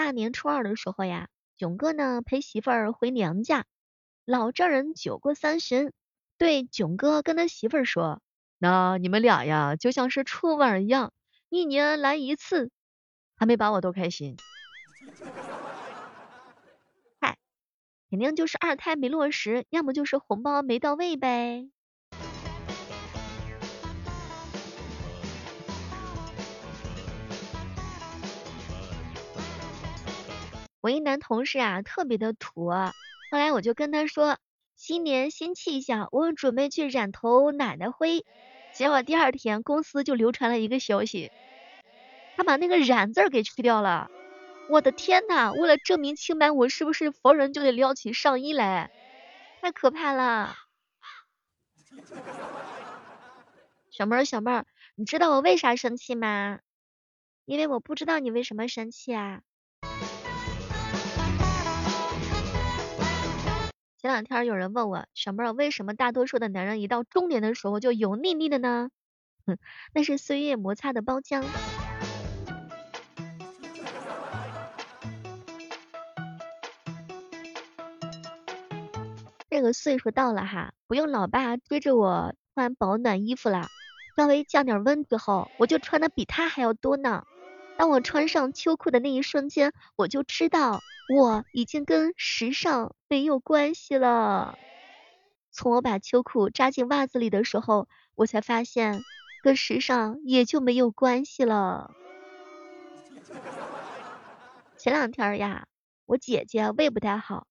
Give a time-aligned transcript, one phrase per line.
[0.00, 3.66] 大年初二的时候呀，囧哥呢陪媳妇儿回娘家，
[4.24, 5.92] 老丈人酒过三巡，
[6.38, 8.22] 对囧哥跟他媳妇儿说
[8.56, 11.12] ：“那你们俩呀，就像是春晚一样，
[11.50, 12.70] 一年来一次，
[13.36, 14.36] 还没把我逗开心。”
[17.20, 17.36] 嗨，
[18.08, 21.68] 肯定就是二胎没落实，要么就是红包没到位呗。
[30.82, 34.38] 我一男同事啊，特别的土，后来我就跟他说，
[34.76, 38.24] 新年新气象，我准备去染头奶奶灰。
[38.72, 41.32] 结果第二天公司就流传了一个消息，
[42.36, 44.10] 他把那个染字给去掉了。
[44.66, 48.90] 我的天呐，为了证明清白，我是不是逢人就得撩起上衣来？
[49.60, 50.56] 太可怕了。
[53.90, 56.60] 小妹儿，小妹儿，你知道我为啥生气吗？
[57.44, 59.42] 因为我不知道你为什么生气啊。
[64.00, 68.88] 前两天有人问我，小妹儿为什么大多数的男人一到中年的时候就油腻腻的呢？
[69.44, 69.58] 哼，
[69.92, 71.44] 那是岁月摩擦的包浆。
[79.50, 83.66] 这个岁数到了哈，不用老爸追着我穿保暖衣服了，
[84.16, 87.24] 稍微降点温之后，我就穿的比他还要多呢。
[87.80, 90.82] 当我穿上秋裤的那一瞬间，我就知道。
[91.08, 94.58] 我已经跟时尚没有关系了。
[95.50, 99.00] 从我把秋裤扎进袜子里的时候，我才发现
[99.42, 101.90] 跟时尚也就没有关系了。
[104.76, 105.66] 前两天呀，
[106.04, 107.46] 我姐姐胃不太好，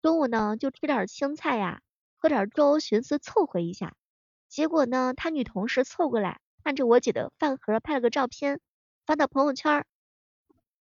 [0.00, 1.82] 中午呢就吃点青菜呀，
[2.16, 3.92] 喝点粥，寻思凑合一下。
[4.48, 8.60] 结果呢，她女同事凑过来，看着我姐的饭盒，拍了个照片，
[9.06, 9.84] 发到朋友圈。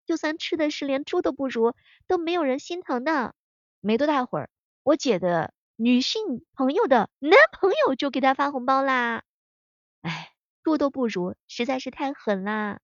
[0.05, 1.75] 就算吃的是连猪都不如，
[2.07, 3.35] 都没有人心疼的。
[3.81, 4.51] 没多大会儿，
[4.83, 9.23] 我姐的女性朋友的男朋友就给她发红包啦。
[10.03, 10.33] 哎，
[10.65, 12.81] 猪都不如，实在是太狠啦，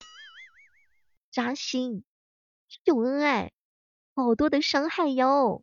[1.30, 2.04] 扎心，
[2.68, 3.52] 秀恩爱，
[4.14, 5.60] 好多的伤害哟。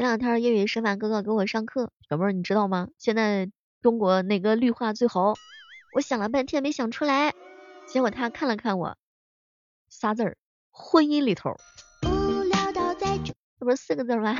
[0.00, 2.88] 前两天业余师范哥哥给我上课，小妹儿你知道吗？
[2.96, 3.50] 现在。
[3.82, 5.34] 中国哪个绿化最好？
[5.92, 7.34] 我想了半天没想出来，
[7.86, 8.96] 结果他看了看我，
[9.90, 10.38] 仨字儿，
[10.70, 11.54] 婚姻里头。
[12.06, 14.38] 无聊到在这不是四个字吗？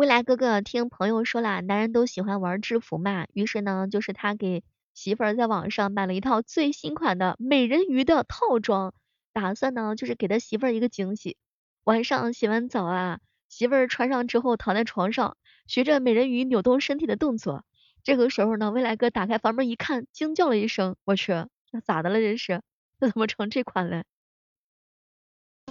[0.00, 4.64] 未来哥哥听朋友说了，男人都喜欢玩制服嘛，于是呢，就是他给。
[4.94, 8.94] 媳妇儿在网上买了一套最新款的美人鱼的套装，
[9.34, 11.36] 打算呢就是给他媳妇儿一个惊喜。
[11.84, 17.66] 晚上洗完澡啊，媳妇儿穿上之后躺在床上，学着美人鱼扭动身体的动作。
[18.02, 21.26] 这个时候呢，未来哥打开房门一看，惊叫了一声：“我去，
[21.70, 22.18] 这咋的了？
[22.20, 22.62] 这是，
[22.98, 24.04] 这怎么成这款了？”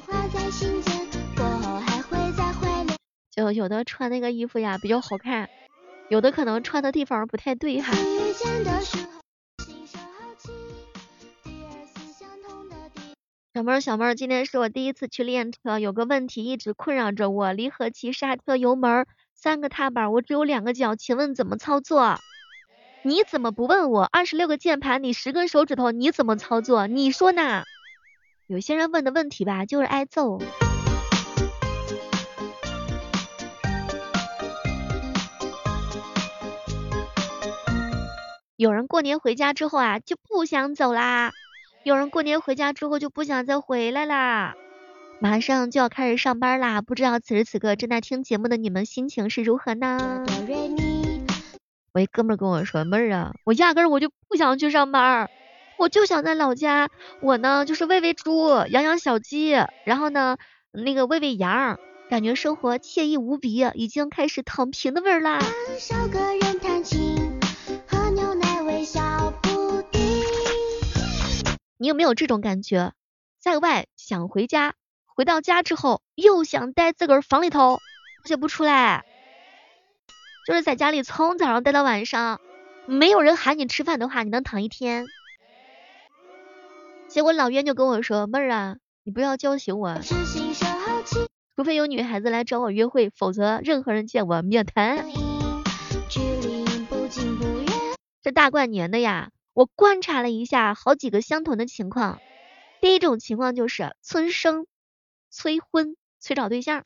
[0.05, 0.88] 花在心间
[3.39, 5.49] 有有的穿那个衣服呀比较好看，
[6.09, 7.93] 有的可能穿的地方不太对哈。
[13.53, 22.15] 小妹儿，小妹儿，今天是我第一次去练车，有个问题一直困扰着我，离合器、刹车、油门三个踏板，我只有两个脚，请问怎么操作？
[23.03, 24.03] 你怎么不问我？
[24.03, 26.87] 二十六个键盘，你十根手指头，你怎么操作？
[26.87, 27.63] 你说呢？
[28.47, 30.39] 有些人问的问题吧，就是挨揍。
[38.59, 41.31] 有人过年回家之后啊，就不想走啦。
[41.83, 44.53] 有人过年回家之后就不想再回来啦，
[45.21, 50.25] 马上就要开始上班啦，不知道此时此刻正在听节目的你们心情是如何呢？
[51.93, 55.29] 我一哥们跟我说，妹儿啊，我压根我就不想去上班，
[55.77, 56.89] 我就想在老家，
[57.21, 59.51] 我呢就是喂喂猪，养养小鸡，
[59.85, 60.35] 然后呢
[60.73, 61.79] 那个喂喂羊，
[62.09, 65.39] 感觉生活惬意无比，已经开始躺平的味儿啦。
[71.81, 72.91] 你有没有这种感觉？
[73.39, 79.05] 在外想回家，回到家之后又想待自个儿房里头，而且不出来，
[80.45, 82.41] 就是在家里从早上待到晚上，
[82.85, 85.05] 没有人喊你吃饭的话，你能躺一天。
[87.07, 88.75] 结果老冤就跟我说，妹儿啊，
[89.05, 89.95] 你不要叫醒我，
[91.55, 95.05] 除非有女孩子来找我约会，否则任何人见我免谈。
[98.21, 99.29] 这大过年的呀。
[99.59, 102.21] 我观察了一下好几个相同的情况，
[102.79, 104.65] 第一种情况就是催生、
[105.29, 106.83] 催婚、催找对象；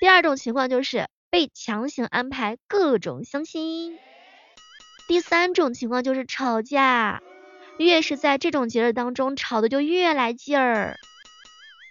[0.00, 3.98] 第二种情况就是被强行安排各种相亲；
[5.08, 7.20] 第三种情况就是吵架，
[7.76, 10.96] 越是在这种节日当中吵的就越来劲儿。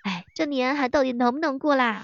[0.05, 2.01] 哎，这年还到底能不能过啦？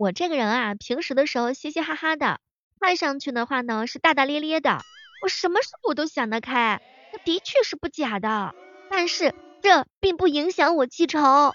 [0.00, 2.40] 我这个人啊，平时的时候嘻嘻哈哈的，
[2.80, 4.80] 看上去的话呢是大大咧咧的。
[5.20, 6.80] 我什么事我都想得开，
[7.12, 8.54] 那的确是不假的。
[8.88, 11.52] 但是这并不影响我记仇。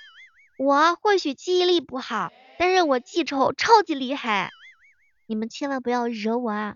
[0.59, 4.51] 我或许记忆力不好，但是我记仇超级厉害。
[5.25, 6.75] 你们千万不要惹我啊！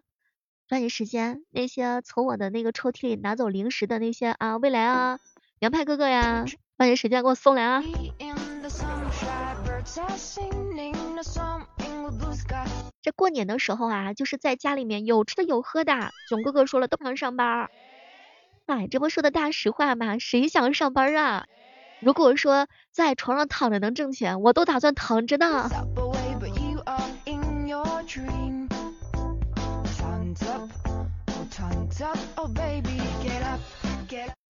[0.67, 5.19] 抓紧时间，那些从我的那个抽屉里拿走零食的那些啊，未来啊，
[5.59, 6.45] 洋派哥哥呀，
[6.79, 7.83] 抓紧时间给我送来啊！
[13.01, 16.11] 这过年的时候啊，就是在家里面有吃的有喝的。
[16.27, 17.69] 囧哥哥说了，都不能上班。
[18.65, 20.19] 哎，这不说的大实话吗？
[20.19, 21.45] 谁想上班啊？
[22.01, 25.69] 如果说在床上躺着能挣钱，我都打算躺着呢。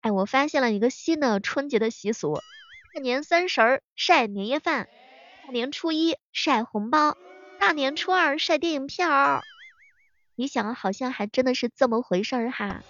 [0.03, 2.35] 哎，我发现了一个新的春节的习俗：
[2.95, 4.89] 大年三十儿晒年夜饭。
[5.47, 7.17] 大年初一晒红包，
[7.67, 9.43] 大年初二晒电影票。
[10.37, 12.83] 你想，好像还真的是这么回事儿哈。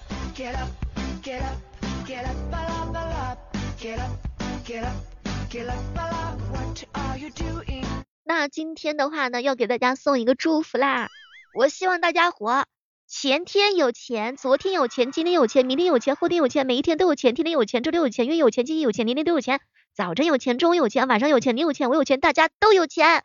[8.24, 11.08] 那今天的话呢，要给大家送一个祝福啦。
[11.54, 12.64] 我希望大家伙
[13.06, 19.60] 前天有钱，昨天有钱，今天有钱，明天有钱，后天有钱，每一天都有钱，天天有钱，周六有钱，月有钱，季有钱，年年都有钱。
[19.94, 23.22] 早晨有钱，中午有钱，晚上有钱，你有钱，我有钱，大家都有钱。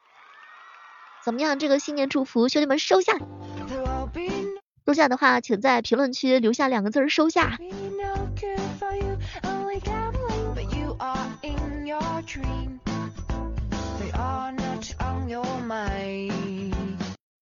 [1.30, 1.60] 怎么样？
[1.60, 3.14] 这个新年祝福，兄弟们收下。
[4.84, 7.60] 收下的话，请在评论区留下两个字收下。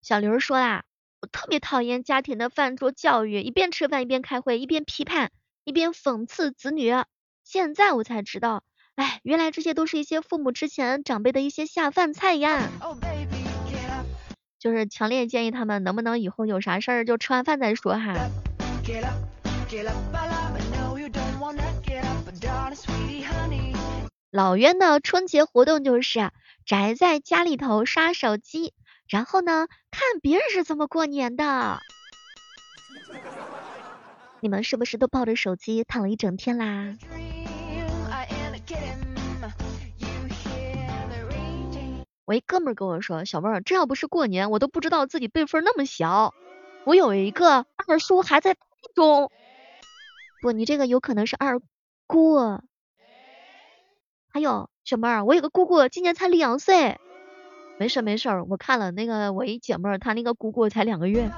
[0.02, 0.82] 小刘说啦，
[1.22, 5.30] 我特别讨厌家庭的饭桌教育，一边吃饭一边开会，一边批判，
[5.64, 6.92] 一边讽刺子女。
[7.42, 8.62] 现在我才知道。
[8.96, 13.37] 哎，原来这些都是一些父母之前长辈的一些下饭菜呀，Oh, baby.
[14.58, 18.14] 就是强烈建议他们能不能以后有啥事儿就吃完饭再说哈。
[24.30, 26.30] 老冤的春节活动就是
[26.66, 28.74] 宅在家里头刷手机，
[29.08, 31.80] 然后呢看别人是怎么过年的。
[34.40, 36.96] 你们是不是都抱着手机躺了一整天啦？
[42.28, 46.34] 我一哥们跟我说，小妹儿，这要不是过年，我都不知道自己辈分那么小。
[46.84, 48.54] 我有一个二叔还在
[48.94, 49.32] 中，
[50.42, 51.58] 不，你这个有可能是二
[52.06, 52.36] 姑。
[54.28, 56.98] 还有小妹儿，我有个姑姑，今年才两岁。
[57.78, 61.30] 没事没事，我看了那个我一姐妹儿，她那个姑姑才两个月。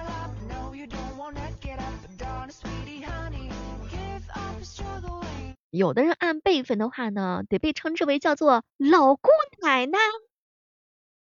[5.70, 9.28] 有的人按辈分的话呢，得被称之为叫做老姑
[9.62, 10.00] 奶奶。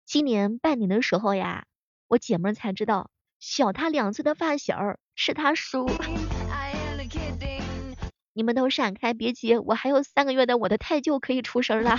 [0.07, 1.65] 今年拜年的时候呀，
[2.07, 3.11] 我姐妹才知道，
[3.41, 5.91] 小她两岁的发小是她叔。
[8.33, 11.99] 你们都闪开，别急，我还有三个月的我的太舅可以出声了。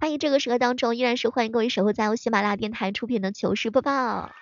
[0.00, 4.32] 欢迎这个时刻当中，依然是欢迎各位守候在由喜马拉雅电台出品的糗事播报。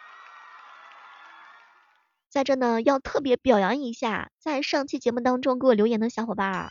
[2.28, 6.70] 在这呢，要特别表扬一下，在上期节目当中给我留言的小伙伴。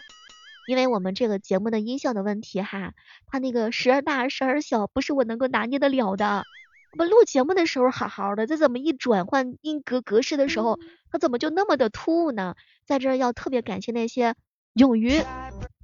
[0.65, 2.93] 因为我们这个节目的音效的问题哈，
[3.27, 6.45] 它那个时而大时而小，不是我能够拿捏得了的。
[6.91, 10.77] 我们录节目的时候好好的，这怎么一转换音格格式的时候，
[11.09, 12.55] 它怎么就那么的突兀呢？
[12.85, 14.35] 在这要特别感谢那些
[14.73, 15.23] 勇于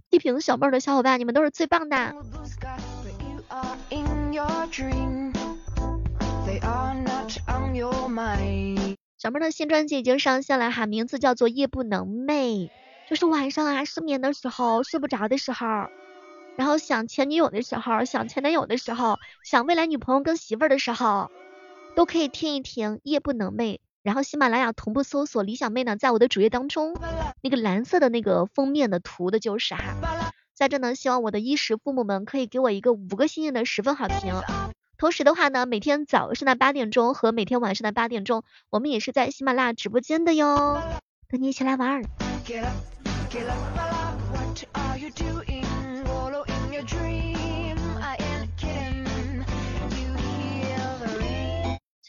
[0.10, 2.14] 批评小妹的小伙伴，你们都是最棒的。
[9.18, 12.70] 小妹的新专辑已经上线了哈，名字叫做夜不能寐。
[13.10, 15.66] 就是晚上啊，失眠的时候，睡不着的时候，
[16.58, 21.32] 然后想前女友的时候，想前男友的时候，想未来女朋友跟媳妇儿的时候，
[21.96, 23.76] 都可以听一听《夜不能寐》。
[24.04, 26.98] 然后喜马拉雅同步搜索李小妹呢，在我的主页当中，
[27.42, 29.96] 那个蓝色的那个封面的图的就是哈，
[30.54, 34.34] 在这呢，希望我的衣食父母们可以给我一个五个星星的十分好评。
[34.98, 40.82] 同时的话呢，每天早上的八点钟和每天晚上的八点钟，我们也是在喜马拉雅直播间的哟，
[41.30, 42.02] 等你一起来玩。
[43.30, 43.46] 前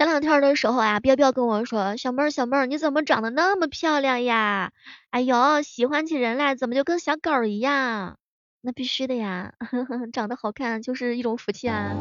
[0.07, 4.71] 两天的时候啊，彪彪跟我说，小妹儿小妹儿，你怎么长得那么漂亮呀？
[5.11, 8.17] 哎呦，喜欢起人来怎么就跟小狗一样？
[8.61, 9.55] 那必须的呀，
[10.13, 11.97] 长得好看就是一种福气啊。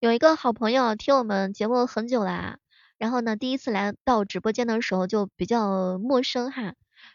[0.00, 2.58] 有一个好朋友听我们节目很久啦，
[3.02, 6.74] 然后呢，第一次来到直播间的时候就比较陌生哈。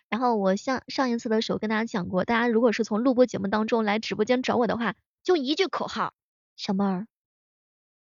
[0.10, 6.14] 然后我像上一次的时候跟大家讲过，大家如果是从录播节目当中来直播间找我的话，就一句口号，
[6.58, 7.08] 小妹儿，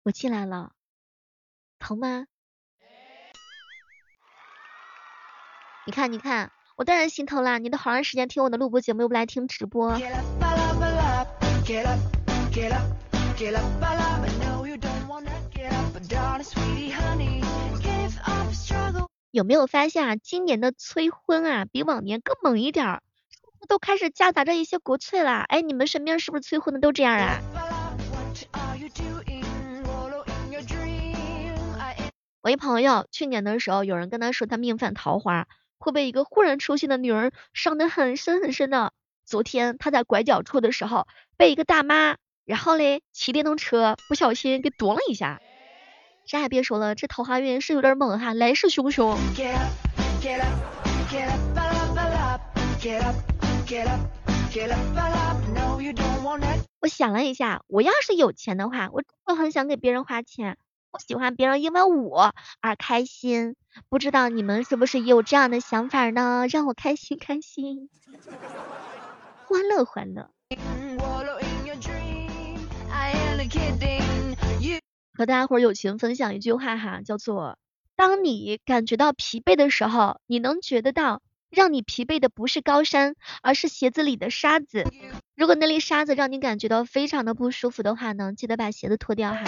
[0.03, 0.73] 我进来了，
[1.79, 2.25] 疼吗？
[5.85, 7.59] 你看，你看，我当然心疼啦！
[7.59, 9.97] 你都好长时间听我的录播节目，又不来听直播。
[19.39, 23.01] 有没有发现啊，今年的催婚啊，比往年更猛一点儿，
[23.69, 25.45] 都开始夹杂着一些国粹啦。
[25.47, 27.39] 哎，你们身边是不是催婚的都这样啊？
[32.41, 38.91] 我一朋友去年的时候，有人跟他说他命犯桃花，会被一个忽然出现的女人伤得很深很深的。
[39.23, 45.39] 昨天他在拐角处的时候，被一个大妈，然后嘞骑电动车不小心给夺了一下。
[46.29, 49.17] 啥也别说了，这桃花运是有点猛哈，来势汹汹。
[56.81, 60.59] 我想了一下，我要是有钱的话，我真的很想给别人花钱。
[60.91, 63.55] 我喜欢别人因为我而开心，
[63.89, 66.45] 不知道你们是不是也有这样的想法呢？
[66.47, 67.89] 让我开心开心，
[69.47, 70.29] 欢乐欢乐。
[75.19, 77.57] 和大家伙友情分享一句话哈，叫做：
[77.97, 84.85] 当你感觉到疲惫的时候，你能觉得到让你疲惫的不是高山，而是鞋子里的沙子。
[85.35, 89.43] 如果那粒沙子让你感觉到非常的不舒服的话呢，记得把鞋子脱掉哈。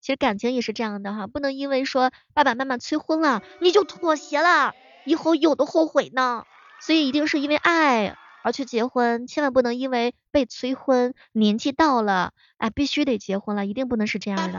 [0.00, 4.74] 其实感情也是这样的哈，不能因为说爸爸妈妈催婚了，你就妥协了，
[5.06, 6.42] 以后有的后悔呢。
[6.80, 8.16] 所以一定是因为爱。
[8.48, 14.58] 要去结婚，千万不能因为被催婚，年纪到了，哎，必须得结婚了，一定不能是这样的。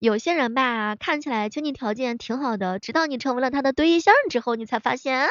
[0.00, 5.28] 有些人吧，看起来经济条件挺好的，直到你成为了他的对象之后，你才发现。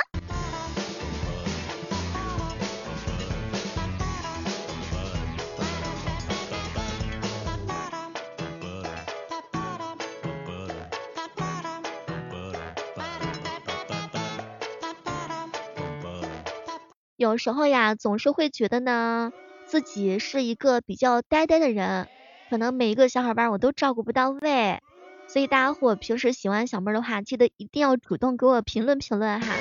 [17.21, 19.31] 有时候呀，总是会觉得呢，
[19.67, 22.07] 自己是一个比较呆呆的人，
[22.49, 24.79] 可能每一个小伙伴我都照顾不到位，
[25.27, 29.53] 所以大家伙平时喜欢小妹的话，记得一定要主动给我评论评论哈，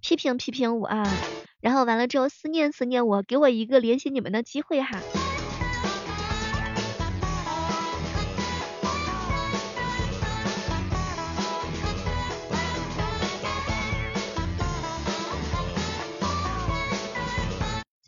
[0.00, 1.02] 批评批评我啊，
[1.60, 5.00] 然后完了之后思念思念我，给我一个联系你们的机会哈。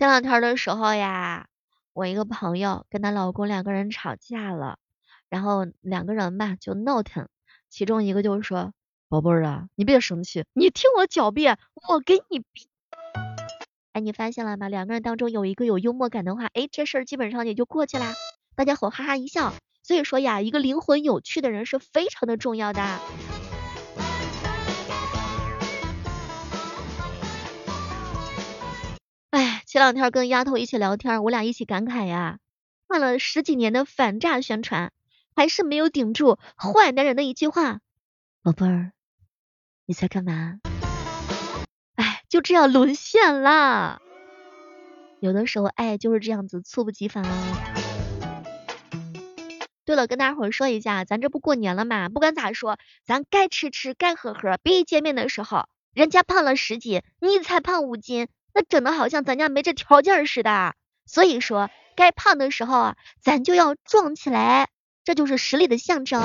[0.01, 1.47] 前两天的时候呀，
[1.93, 4.79] 我一个朋友跟她老公两个人吵架了，
[5.29, 7.29] 然后两个人吧就闹腾，
[7.69, 8.73] 其中一个就是说，
[9.11, 12.43] 宝贝儿啊，你别生气，你听我狡辩，我给你。
[13.93, 14.71] 哎，你发现了吗？
[14.71, 18.15] 两个人当中有一个有幽默感的话，哎，这事儿基本上也就过去啦，
[18.57, 19.53] 大家伙哈哈一笑。
[19.83, 23.01] 所以说呀，一个灵魂有趣的人是非常的重要的。
[29.71, 32.41] 前两天跟丫头一起聊天，我俩一起感慨呀，
[32.89, 34.91] 看了十几年的反诈宣传，
[35.37, 37.79] 还是没有顶住坏男人的一句话，
[38.43, 38.91] 宝贝儿，
[39.87, 40.59] 你在干嘛？
[41.95, 44.03] 哎，就这样沦陷了。
[45.21, 47.59] 有的时候爱就是这样子，猝不及防啊。
[49.85, 58.27] 对了，跟大伙说一下，咱这不过年了嘛，不管咋说，咱该吃吃，该喝喝，别一见面的时候，人家胖了十斤，你才胖五斤。
[58.53, 60.75] 那整的好像咱家没这条件似的，
[61.07, 64.69] 所以说该胖的时候啊，咱就要壮起来，
[65.05, 66.23] 这就是实力的象征。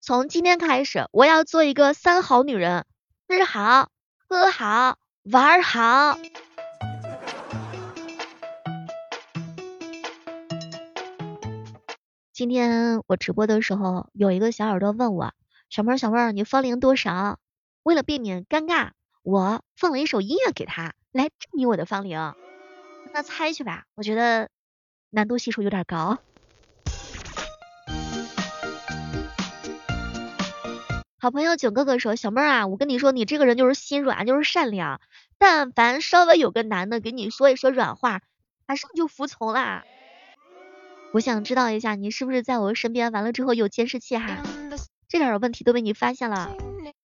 [0.00, 2.86] 从今天开始，我要做一个三好女人，
[3.28, 3.90] 吃好，
[4.28, 4.96] 喝好，
[5.30, 6.18] 玩好。
[12.32, 15.32] 今天我直播的时候，有一个小耳朵问我，
[15.68, 17.38] 小妹儿小妹儿，你芳龄多少？
[17.88, 18.90] 为了避免尴尬，
[19.22, 22.18] 我放了一首音乐给他，来证明我的芳龄。
[22.18, 22.34] 让
[23.14, 24.50] 他猜去吧，我觉得
[25.08, 26.18] 难度系数有点高。
[31.18, 35.00] 好朋友囧哥哥说，小妹儿啊，我跟你说，你这个人就是心软，就是善良，
[35.38, 38.20] 但凡稍微有个男的给你说一说软话，
[38.66, 39.84] 马上就服从啦。
[41.14, 43.12] 我想知道一下，你是不是在我身边？
[43.12, 44.42] 完了之后有监视器哈，
[45.08, 46.54] 这点问题都被你发现了。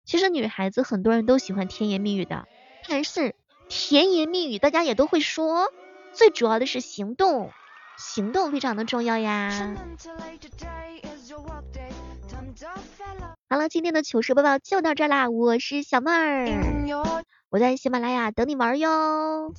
[0.07, 2.47] 其实女孩子很多人都喜欢甜言蜜语的，
[2.87, 3.35] 但是
[3.67, 5.67] 甜言蜜语大家也都会说，
[6.13, 7.51] 最主要的是行动，
[7.97, 9.75] 行动非常的重要呀。
[13.49, 19.53] 好了，今天的糗事播报就到这啦，我是小妹儿，我在喜马拉雅等你玩哟。